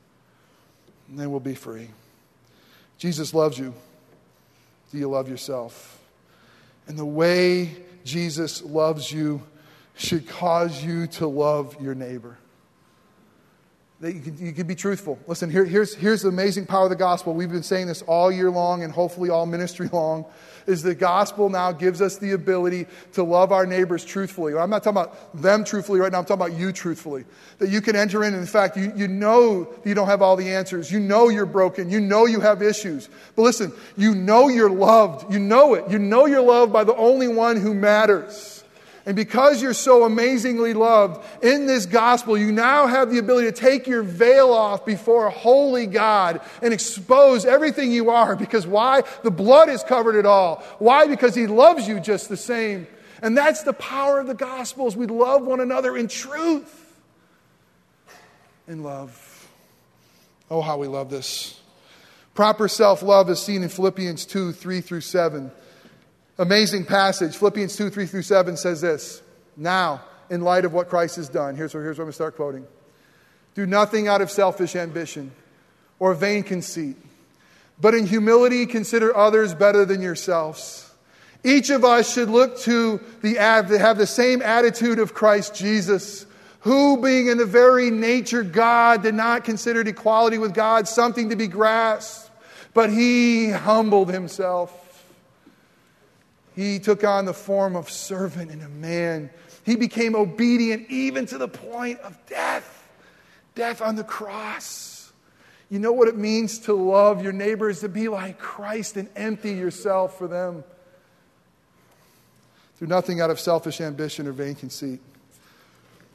[1.08, 1.88] And then we'll be free.
[2.98, 3.74] Jesus loves you.
[4.90, 6.00] Do you love yourself?
[6.88, 9.40] And the way Jesus loves you
[9.96, 12.38] should cause you to love your neighbor.
[14.00, 15.18] That you can, you can be truthful.
[15.26, 17.32] Listen, here, here's, here's the amazing power of the gospel.
[17.32, 20.26] We've been saying this all year long and hopefully all ministry long
[20.66, 24.54] is the gospel now gives us the ability to love our neighbors truthfully.
[24.54, 27.24] I'm not talking about them truthfully right now, I'm talking about you truthfully.
[27.58, 30.50] That you can enter in, in fact, you, you know you don't have all the
[30.50, 30.92] answers.
[30.92, 31.88] You know you're broken.
[31.88, 33.08] You know you have issues.
[33.34, 35.32] But listen, you know you're loved.
[35.32, 35.88] You know it.
[35.90, 38.55] You know you're loved by the only one who matters.
[39.06, 43.52] And because you're so amazingly loved in this gospel, you now have the ability to
[43.52, 48.34] take your veil off before a holy God and expose everything you are.
[48.34, 49.04] Because why?
[49.22, 50.56] The blood has covered it all.
[50.80, 51.06] Why?
[51.06, 52.88] Because He loves you just the same.
[53.22, 56.82] And that's the power of the gospel we love one another in truth.
[58.66, 59.48] In love.
[60.50, 61.60] Oh, how we love this.
[62.34, 65.52] Proper self love is seen in Philippians 2 3 through 7.
[66.38, 67.36] Amazing passage.
[67.36, 69.22] Philippians 2 3 through 7 says this.
[69.56, 72.36] Now, in light of what Christ has done, here's, here's what I'm going to start
[72.36, 72.66] quoting.
[73.54, 75.32] Do nothing out of selfish ambition
[75.98, 76.96] or vain conceit,
[77.80, 80.82] but in humility consider others better than yourselves.
[81.42, 86.26] Each of us should look to the have the same attitude of Christ Jesus,
[86.60, 91.36] who, being in the very nature God, did not consider equality with God something to
[91.36, 92.30] be grasped,
[92.74, 94.85] but he humbled himself
[96.56, 99.28] he took on the form of servant and a man.
[99.64, 102.88] He became obedient even to the point of death,
[103.54, 105.12] death on the cross.
[105.68, 109.52] You know what it means to love your neighbors, to be like Christ and empty
[109.52, 110.64] yourself for them.
[112.80, 115.00] Do nothing out of selfish ambition or vain conceit.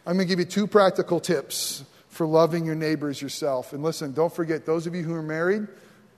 [0.08, 3.74] I'm going to give you two practical tips for loving your neighbors yourself.
[3.74, 5.68] And listen, don't forget, those of you who are married,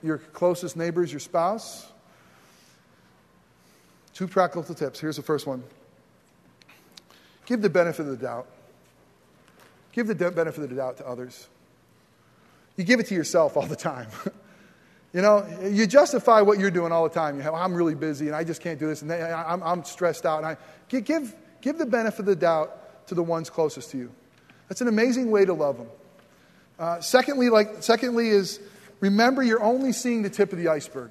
[0.02, 1.90] your closest neighbor is your spouse.
[4.14, 5.00] Two practical tips.
[5.00, 5.62] Here's the first one
[7.46, 8.46] give the benefit of the doubt.
[9.92, 11.46] Give the benefit of the doubt to others.
[12.76, 14.08] You give it to yourself all the time.
[15.12, 17.36] you know, you justify what you're doing all the time.
[17.36, 20.26] You have, I'm really busy and I just can't do this and I'm, I'm stressed
[20.26, 20.38] out.
[20.38, 20.56] And I,
[20.88, 24.10] give, give the benefit of the doubt to the ones closest to you.
[24.68, 25.88] That's an amazing way to love them.
[26.78, 28.58] Uh, secondly, like, secondly, is
[28.98, 31.10] remember you're only seeing the tip of the iceberg.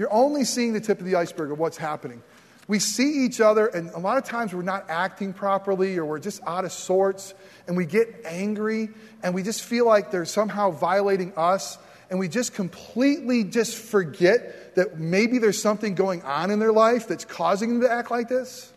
[0.00, 2.22] You're only seeing the tip of the iceberg of what's happening.
[2.66, 6.18] We see each other, and a lot of times we're not acting properly or we're
[6.18, 7.34] just out of sorts,
[7.68, 8.88] and we get angry,
[9.22, 11.76] and we just feel like they're somehow violating us,
[12.08, 17.06] and we just completely just forget that maybe there's something going on in their life
[17.06, 18.72] that's causing them to act like this.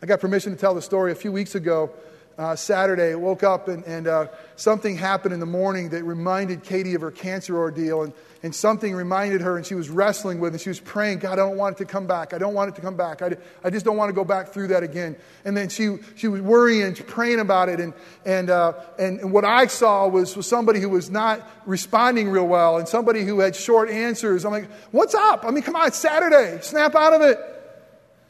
[0.00, 1.90] I got permission to tell the story a few weeks ago.
[2.38, 6.94] Uh, Saturday, woke up and, and uh, something happened in the morning that reminded Katie
[6.94, 8.02] of her cancer ordeal.
[8.02, 8.12] And
[8.46, 10.60] and something reminded her, and she was wrestling with it.
[10.60, 12.32] she was praying, God, I don't want it to come back.
[12.32, 13.20] I don't want it to come back.
[13.20, 15.16] I, I just don't want to go back through that again.
[15.44, 17.80] And then she, she was worrying, praying about it.
[17.80, 17.92] And,
[18.24, 22.46] and, uh, and, and what I saw was, was somebody who was not responding real
[22.46, 24.44] well and somebody who had short answers.
[24.44, 25.44] I'm like, what's up?
[25.44, 26.60] I mean, come on, it's Saturday.
[26.62, 27.40] Snap out of it.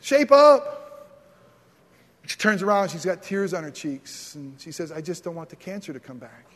[0.00, 0.75] Shape up.
[2.26, 5.36] She turns around, she's got tears on her cheeks, and she says, I just don't
[5.36, 6.46] want the cancer to come back.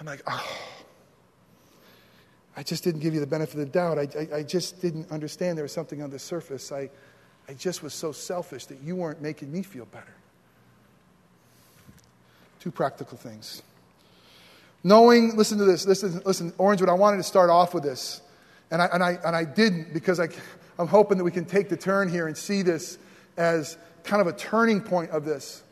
[0.00, 0.58] I'm like, oh.
[2.56, 3.98] I just didn't give you the benefit of the doubt.
[3.98, 6.72] I, I, I, just didn't understand there was something on the surface.
[6.72, 6.90] I,
[7.48, 10.14] I just was so selfish that you weren't making me feel better.
[12.58, 13.62] Two practical things.
[14.82, 18.22] Knowing, listen to this, listen, listen, Orangewood, I wanted to start off with this.
[18.70, 20.28] And I, and I, and I didn't because I,
[20.78, 22.98] I'm hoping that we can take the turn here and see this
[23.36, 23.78] as
[24.08, 25.62] kind of a turning point of this.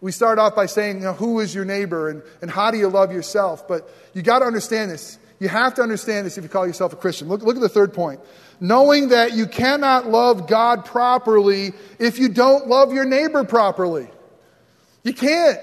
[0.00, 2.78] We start off by saying, you know, who is your neighbor and, and how do
[2.78, 3.66] you love yourself?
[3.66, 5.18] But you got to understand this.
[5.40, 7.28] You have to understand this if you call yourself a Christian.
[7.28, 8.20] Look, look at the third point.
[8.60, 14.08] Knowing that you cannot love God properly if you don't love your neighbor properly.
[15.02, 15.58] You can't.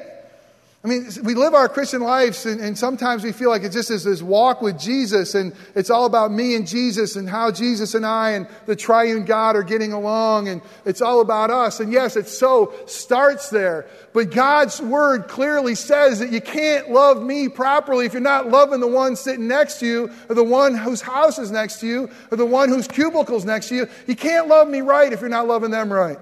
[0.85, 3.89] I mean, we live our Christian lives, and, and, sometimes we feel like it's just
[3.89, 7.95] this, this walk with Jesus, and it's all about me and Jesus, and how Jesus
[7.95, 11.79] and I and the triune God are getting along, and it's all about us.
[11.79, 13.87] And yes, it so starts there.
[14.13, 18.79] But God's word clearly says that you can't love me properly if you're not loving
[18.79, 22.11] the one sitting next to you, or the one whose house is next to you,
[22.29, 23.87] or the one whose cubicle is next to you.
[24.05, 26.19] You can't love me right if you're not loving them right.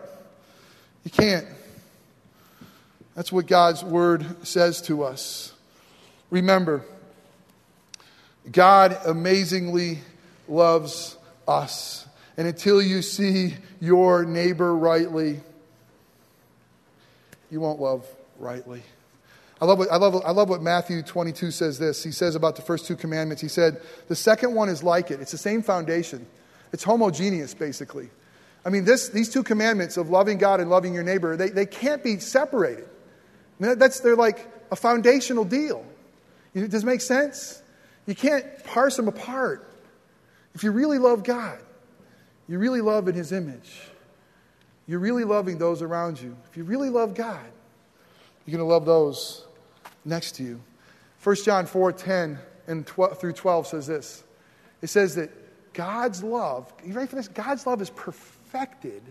[1.03, 1.47] You can't.
[3.15, 5.53] That's what God's word says to us.
[6.29, 6.83] Remember,
[8.51, 9.99] God amazingly
[10.47, 12.07] loves us.
[12.37, 15.39] And until you see your neighbor rightly,
[17.51, 18.07] you won't love
[18.39, 18.81] rightly.
[19.61, 22.03] I love, what, I, love, I love what Matthew 22 says this.
[22.03, 23.41] He says about the first two commandments.
[23.41, 25.21] He said, the second one is like it.
[25.21, 26.25] It's the same foundation.
[26.73, 28.09] It's homogeneous, basically.
[28.65, 31.65] I mean, this, these two commandments of loving God and loving your neighbor, they, they
[31.65, 32.87] can't be separated.
[33.59, 35.85] I mean, that's, they're like a foundational deal.
[36.53, 37.61] Does it make sense?
[38.05, 39.69] You can't parse them apart.
[40.53, 41.59] If you really love God,
[42.47, 43.81] you really love in His image.
[44.87, 46.35] You're really loving those around you.
[46.49, 47.45] If you really love God,
[48.45, 49.45] you're going to love those
[50.03, 50.61] next to you.
[51.23, 54.23] 1 John 4 10 and 12, through 12 says this.
[54.81, 55.31] It says that
[55.73, 57.29] God's love, you ready for this?
[57.29, 59.01] God's love is perfected,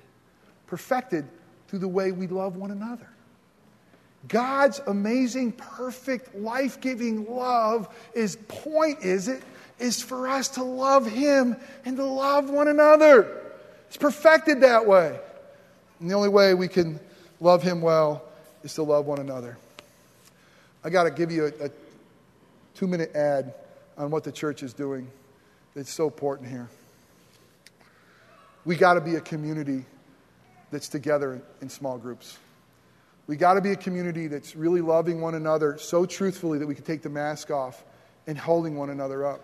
[0.66, 1.26] perfected
[1.68, 3.09] through the way we love one another.
[4.28, 9.42] God's amazing, perfect, life giving love is point is it
[9.78, 13.40] is for us to love Him and to love one another.
[13.88, 15.18] It's perfected that way.
[15.98, 17.00] And the only way we can
[17.40, 18.22] love Him well
[18.62, 19.58] is to love one another.
[20.85, 21.70] I got to give you a, a
[22.74, 23.54] two minute ad
[23.98, 25.11] on what the church is doing.
[25.74, 26.68] It's so important here.
[28.64, 29.85] We got to be a community
[30.70, 32.38] that's together in small groups.
[33.32, 36.74] We got to be a community that's really loving one another so truthfully that we
[36.74, 37.82] can take the mask off
[38.26, 39.40] and holding one another up.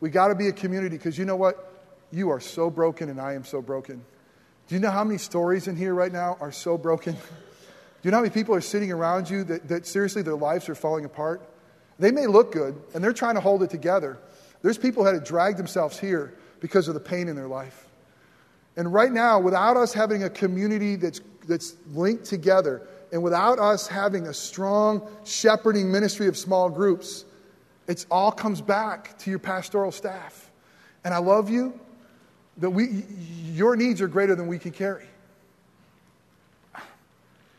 [0.00, 1.72] We got to be a community because you know what?
[2.10, 4.04] You are so broken and I am so broken.
[4.66, 7.12] Do you know how many stories in here right now are so broken?
[7.12, 7.20] Do
[8.02, 10.74] you know how many people are sitting around you that, that seriously their lives are
[10.74, 11.48] falling apart?
[12.00, 14.18] They may look good and they're trying to hold it together.
[14.62, 17.86] There's people that have dragged themselves here because of the pain in their life.
[18.76, 23.86] And right now, without us having a community that's, that's linked together, and without us
[23.86, 27.26] having a strong shepherding ministry of small groups,
[27.86, 30.50] it all comes back to your pastoral staff.
[31.04, 31.78] And I love you,
[32.56, 33.04] that we,
[33.52, 35.06] your needs are greater than we can carry.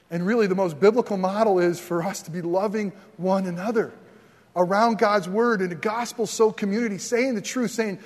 [0.10, 3.94] And really, the most biblical model is for us to be loving one another
[4.56, 8.00] around God's word in a gospel so community, saying the truth, saying,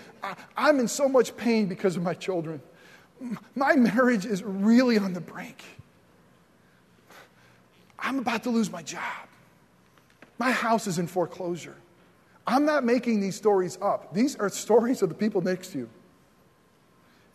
[0.55, 2.61] I'm in so much pain because of my children.
[3.55, 5.63] My marriage is really on the brink.
[7.99, 9.01] I'm about to lose my job.
[10.37, 11.75] My house is in foreclosure.
[12.45, 14.13] I'm not making these stories up.
[14.13, 15.89] These are stories of the people next to you.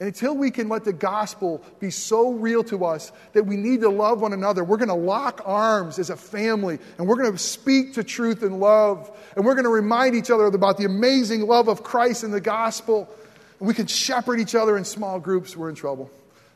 [0.01, 3.83] And until we can let the gospel be so real to us that we need
[3.83, 7.31] to love one another, we're going to lock arms as a family and we're going
[7.31, 9.17] to speak to truth and love.
[9.37, 12.41] And we're going to remind each other about the amazing love of Christ and the
[12.41, 13.09] gospel.
[13.61, 16.11] And we can shepherd each other in small groups, we're in trouble.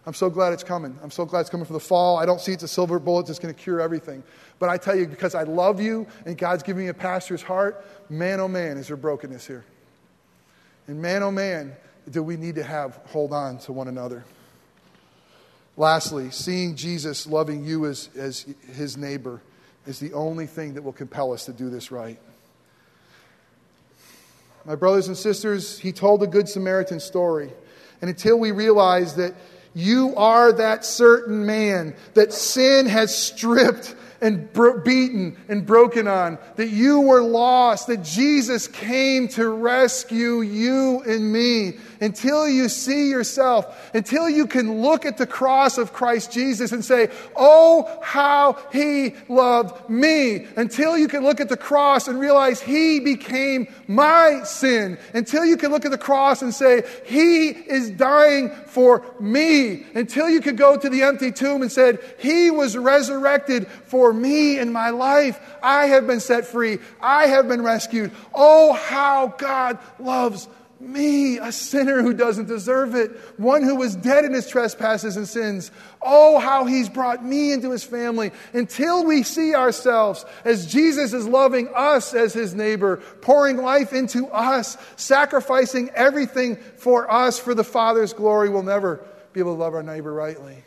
[0.07, 0.97] I'm so glad it's coming.
[1.03, 2.17] I'm so glad it's coming for the fall.
[2.17, 4.23] I don't see it's a silver bullet that's going to cure everything.
[4.61, 7.85] But I tell you, because I love you and God's giving me a pastor's heart,
[8.09, 9.65] man, oh man, is there brokenness here.
[10.87, 11.77] And man, oh man,
[12.09, 14.25] do we need to have hold on to one another.
[15.77, 19.43] Lastly, seeing Jesus loving you as, as his neighbor
[19.87, 22.19] is the only thing that will compel us to do this right.
[24.65, 27.53] My brothers and sisters, he told the Good Samaritan story.
[28.01, 29.35] And until we realize that
[29.77, 36.39] you are that certain man that sin has stripped and bro- beaten and broken on,
[36.57, 41.75] that you were lost, that Jesus came to rescue you and me.
[42.01, 46.85] Until you see yourself, until you can look at the cross of Christ Jesus and
[46.85, 50.47] say, Oh, how he loved me.
[50.57, 54.99] Until you can look at the cross and realize he became my sin.
[55.15, 59.87] Until you can look at the cross and say, He is dying for me.
[59.95, 64.59] Until you can go to the empty tomb and said, He was resurrected for me
[64.59, 65.41] in my life.
[65.63, 66.79] I have been set free.
[67.01, 68.13] I have been rescued.
[68.35, 74.25] Oh, how God loves me, a sinner who doesn't deserve it, one who was dead
[74.25, 75.71] in his trespasses and sins.
[76.03, 81.27] Oh, how he's brought me into his family until we see ourselves as Jesus is
[81.27, 87.65] loving us as his neighbor, pouring life into us, sacrificing everything for us for the
[87.65, 88.51] Father's glory.
[88.51, 90.66] We'll never be able to love our neighbor rightly.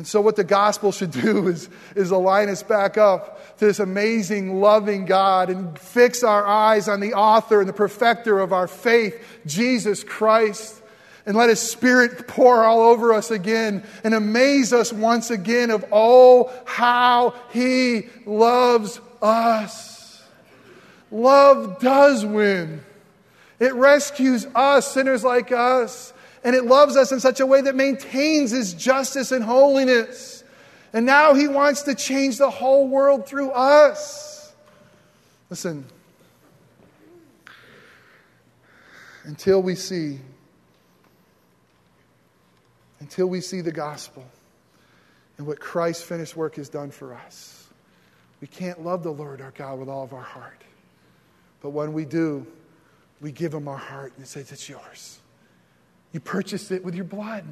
[0.00, 3.80] And so, what the gospel should do is, is align us back up to this
[3.80, 8.66] amazing, loving God and fix our eyes on the author and the perfecter of our
[8.66, 10.80] faith, Jesus Christ.
[11.26, 15.84] And let His Spirit pour all over us again and amaze us once again of,
[15.92, 20.22] oh, how He loves us.
[21.10, 22.80] Love does win.
[23.58, 26.14] It rescues us, sinners like us.
[26.42, 30.42] And it loves us in such a way that maintains His justice and holiness.
[30.92, 34.52] And now He wants to change the whole world through us.
[35.50, 35.84] Listen,
[39.24, 40.18] until we see,
[43.00, 44.24] until we see the gospel
[45.38, 47.68] and what Christ's finished work has done for us,
[48.40, 50.62] we can't love the Lord our God with all of our heart.
[51.60, 52.46] But when we do,
[53.20, 55.19] we give Him our heart and say, It's yours.
[56.12, 57.44] You purchased it with your blood.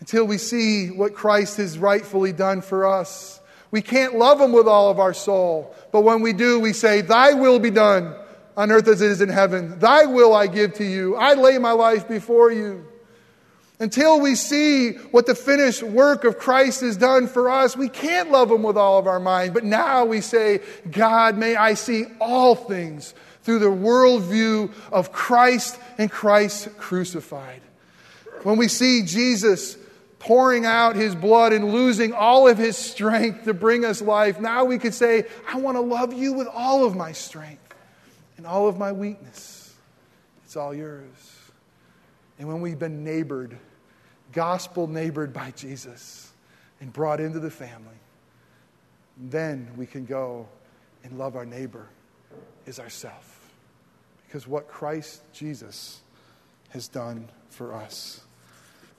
[0.00, 3.40] Until we see what Christ has rightfully done for us,
[3.70, 5.74] we can't love Him with all of our soul.
[5.92, 8.14] But when we do, we say, Thy will be done
[8.56, 9.78] on earth as it is in heaven.
[9.78, 11.16] Thy will I give to you.
[11.16, 12.86] I lay my life before you.
[13.78, 18.30] Until we see what the finished work of Christ has done for us, we can't
[18.30, 19.54] love Him with all of our mind.
[19.54, 25.78] But now we say, God, may I see all things through the worldview of Christ
[25.98, 27.60] and Christ crucified.
[28.42, 29.76] When we see Jesus
[30.18, 34.64] pouring out his blood and losing all of his strength to bring us life, now
[34.64, 37.74] we could say, I want to love you with all of my strength
[38.36, 39.74] and all of my weakness.
[40.44, 41.40] It's all yours.
[42.38, 43.56] And when we've been neighbored,
[44.32, 46.32] gospel neighbored by Jesus,
[46.80, 47.94] and brought into the family,
[49.16, 50.48] then we can go
[51.04, 51.86] and love our neighbor
[52.66, 53.31] as ourself
[54.32, 56.00] because what Christ Jesus
[56.70, 58.22] has done for us.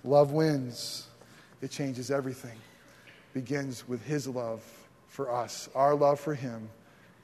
[0.04, 1.08] Love wins,
[1.60, 2.56] it changes everything.
[3.34, 4.62] Begins with His love
[5.08, 6.70] for us, our love for Him,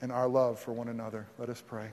[0.02, 1.28] and our love for one another.
[1.38, 1.92] Let us pray.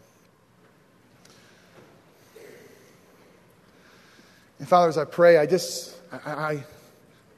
[4.58, 6.64] And Father, as I pray, I just, I, I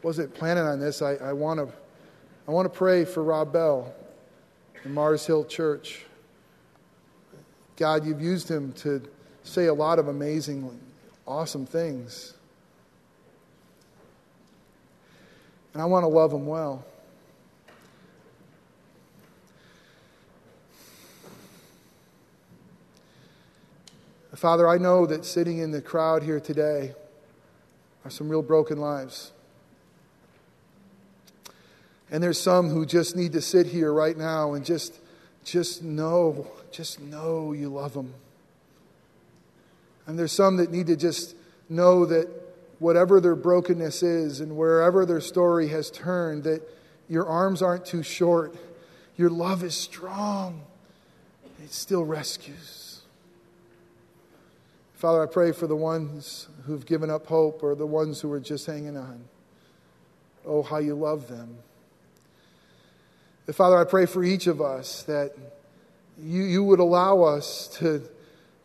[0.05, 1.03] wasn't planning on this.
[1.03, 1.75] I, I want to
[2.47, 3.93] I want to pray for Rob Bell
[4.85, 6.05] and Mars Hill Church.
[7.79, 9.01] God, you've used him to
[9.45, 10.77] say a lot of amazing,
[11.29, 12.35] awesome things.
[15.73, 16.85] And I want to love him well.
[24.35, 26.95] Father, I know that sitting in the crowd here today
[28.05, 29.31] are some real broken lives.
[32.11, 34.99] And there's some who just need to sit here right now and just
[35.45, 38.15] just know, just know you love them.
[40.07, 41.37] And there's some that need to just
[41.69, 42.29] know that
[42.79, 46.63] whatever their brokenness is and wherever their story has turned, that
[47.09, 48.55] your arms aren't too short.
[49.17, 50.63] Your love is strong.
[51.63, 53.03] It still rescues.
[54.95, 58.41] Father, I pray for the ones who've given up hope or the ones who are
[58.41, 59.25] just hanging on.
[60.47, 61.59] Oh, how you love them.
[63.53, 65.35] Father, I pray for each of us that
[66.21, 68.03] you, you would allow us to,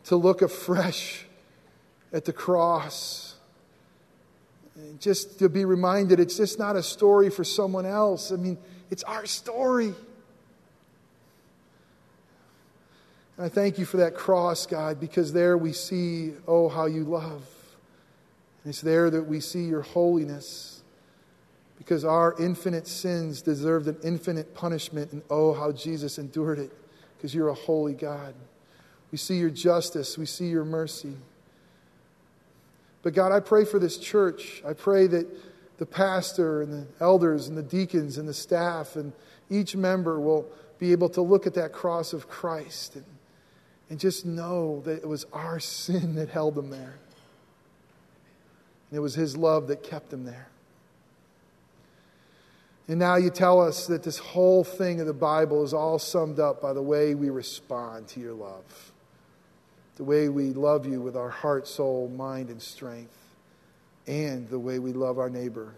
[0.04, 1.24] to look afresh
[2.12, 3.34] at the cross.
[4.98, 8.32] Just to be reminded it's just not a story for someone else.
[8.32, 8.58] I mean,
[8.90, 9.94] it's our story.
[13.36, 17.04] And I thank you for that cross, God, because there we see, oh, how you
[17.04, 17.42] love.
[18.62, 20.82] And it's there that we see your holiness
[21.78, 26.72] because our infinite sins deserved an infinite punishment, and oh, how Jesus endured it,
[27.16, 28.34] because you're a holy God.
[29.10, 31.14] We see your justice, we see your mercy.
[33.02, 34.62] But God, I pray for this church.
[34.66, 35.26] I pray that
[35.78, 39.12] the pastor and the elders and the deacons and the staff and
[39.50, 40.46] each member will
[40.78, 43.04] be able to look at that cross of Christ and,
[43.90, 46.98] and just know that it was our sin that held them there.
[48.90, 50.48] And it was his love that kept them there.
[52.86, 56.38] And now you tell us that this whole thing of the Bible is all summed
[56.38, 58.92] up by the way we respond to your love,
[59.96, 63.16] the way we love you with our heart, soul, mind, and strength,
[64.06, 65.74] and the way we love our neighbor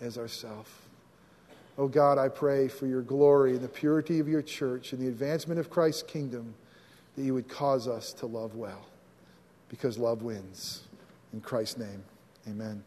[0.00, 0.88] as ourself.
[1.76, 5.08] Oh God, I pray for your glory and the purity of your church and the
[5.08, 6.54] advancement of Christ's kingdom
[7.14, 8.86] that you would cause us to love well,
[9.68, 10.84] because love wins.
[11.34, 12.02] In Christ's name,
[12.48, 12.82] amen.